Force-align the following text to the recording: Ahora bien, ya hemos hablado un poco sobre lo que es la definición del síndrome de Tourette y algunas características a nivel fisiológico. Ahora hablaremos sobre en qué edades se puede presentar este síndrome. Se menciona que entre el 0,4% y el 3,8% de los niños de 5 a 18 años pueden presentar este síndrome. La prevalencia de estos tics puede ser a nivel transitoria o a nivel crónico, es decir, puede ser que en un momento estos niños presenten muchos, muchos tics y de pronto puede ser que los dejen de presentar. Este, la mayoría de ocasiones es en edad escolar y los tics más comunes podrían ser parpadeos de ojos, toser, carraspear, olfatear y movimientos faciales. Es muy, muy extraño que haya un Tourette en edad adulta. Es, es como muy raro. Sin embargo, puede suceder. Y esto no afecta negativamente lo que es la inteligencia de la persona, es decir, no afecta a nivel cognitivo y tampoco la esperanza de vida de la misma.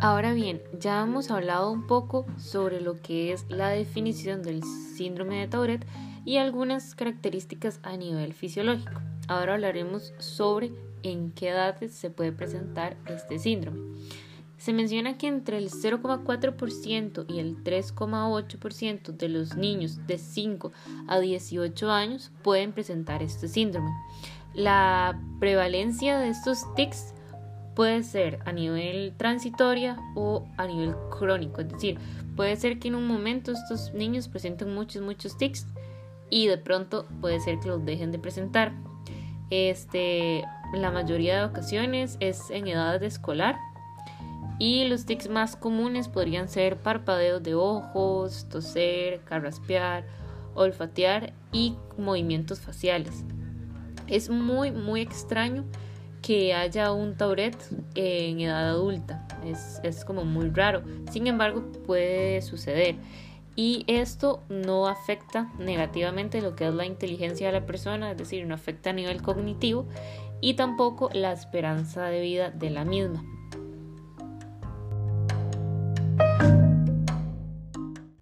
Ahora 0.00 0.32
bien, 0.32 0.60
ya 0.78 1.02
hemos 1.02 1.30
hablado 1.30 1.70
un 1.70 1.86
poco 1.86 2.26
sobre 2.36 2.80
lo 2.80 3.00
que 3.00 3.32
es 3.32 3.46
la 3.48 3.68
definición 3.68 4.42
del 4.42 4.62
síndrome 4.62 5.40
de 5.40 5.48
Tourette 5.48 5.86
y 6.24 6.38
algunas 6.38 6.94
características 6.94 7.80
a 7.82 7.96
nivel 7.96 8.34
fisiológico. 8.34 9.00
Ahora 9.28 9.54
hablaremos 9.54 10.12
sobre 10.18 10.72
en 11.02 11.30
qué 11.30 11.50
edades 11.50 11.92
se 11.92 12.10
puede 12.10 12.32
presentar 12.32 12.96
este 13.06 13.38
síndrome. 13.38 13.80
Se 14.58 14.72
menciona 14.72 15.18
que 15.18 15.26
entre 15.26 15.58
el 15.58 15.70
0,4% 15.70 17.26
y 17.28 17.38
el 17.38 17.62
3,8% 17.62 19.12
de 19.12 19.28
los 19.28 19.56
niños 19.56 20.06
de 20.06 20.18
5 20.18 20.72
a 21.06 21.18
18 21.18 21.90
años 21.90 22.32
pueden 22.42 22.72
presentar 22.72 23.22
este 23.22 23.46
síndrome. 23.48 23.90
La 24.54 25.20
prevalencia 25.38 26.18
de 26.18 26.30
estos 26.30 26.62
tics 26.74 27.12
puede 27.74 28.02
ser 28.02 28.38
a 28.44 28.52
nivel 28.52 29.14
transitoria 29.16 29.96
o 30.14 30.46
a 30.56 30.66
nivel 30.66 30.94
crónico, 31.10 31.60
es 31.60 31.68
decir, 31.68 31.98
puede 32.36 32.56
ser 32.56 32.78
que 32.78 32.88
en 32.88 32.94
un 32.94 33.06
momento 33.06 33.52
estos 33.52 33.92
niños 33.94 34.28
presenten 34.28 34.74
muchos, 34.74 35.02
muchos 35.02 35.36
tics 35.36 35.66
y 36.30 36.46
de 36.46 36.58
pronto 36.58 37.06
puede 37.20 37.40
ser 37.40 37.58
que 37.60 37.68
los 37.68 37.84
dejen 37.84 38.12
de 38.12 38.18
presentar. 38.18 38.72
Este, 39.50 40.44
la 40.72 40.90
mayoría 40.90 41.38
de 41.38 41.44
ocasiones 41.44 42.16
es 42.20 42.50
en 42.50 42.66
edad 42.66 43.02
escolar 43.02 43.56
y 44.58 44.84
los 44.84 45.04
tics 45.04 45.28
más 45.28 45.56
comunes 45.56 46.08
podrían 46.08 46.48
ser 46.48 46.78
parpadeos 46.78 47.42
de 47.42 47.54
ojos, 47.54 48.48
toser, 48.48 49.20
carraspear, 49.24 50.06
olfatear 50.54 51.32
y 51.52 51.76
movimientos 51.98 52.60
faciales. 52.60 53.24
Es 54.06 54.30
muy, 54.30 54.70
muy 54.70 55.00
extraño 55.00 55.64
que 56.24 56.54
haya 56.54 56.90
un 56.92 57.18
Tourette 57.18 57.62
en 57.94 58.40
edad 58.40 58.70
adulta. 58.70 59.28
Es, 59.44 59.78
es 59.82 60.06
como 60.06 60.24
muy 60.24 60.48
raro. 60.48 60.82
Sin 61.10 61.26
embargo, 61.26 61.70
puede 61.86 62.40
suceder. 62.40 62.96
Y 63.56 63.84
esto 63.88 64.42
no 64.48 64.88
afecta 64.88 65.52
negativamente 65.58 66.40
lo 66.40 66.56
que 66.56 66.66
es 66.66 66.74
la 66.74 66.86
inteligencia 66.86 67.48
de 67.48 67.52
la 67.52 67.66
persona, 67.66 68.10
es 68.10 68.16
decir, 68.16 68.46
no 68.46 68.54
afecta 68.54 68.90
a 68.90 68.92
nivel 68.94 69.20
cognitivo 69.20 69.86
y 70.40 70.54
tampoco 70.54 71.10
la 71.12 71.30
esperanza 71.30 72.06
de 72.06 72.20
vida 72.22 72.50
de 72.50 72.70
la 72.70 72.86
misma. 72.86 73.22